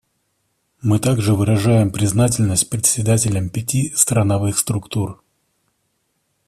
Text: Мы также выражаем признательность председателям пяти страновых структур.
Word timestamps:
Мы 0.81 0.97
также 0.97 1.35
выражаем 1.35 1.91
признательность 1.91 2.71
председателям 2.71 3.49
пяти 3.51 3.93
страновых 3.95 4.57
структур. 4.57 5.23